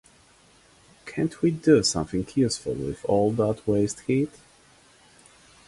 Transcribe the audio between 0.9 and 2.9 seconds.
Can't we do something useful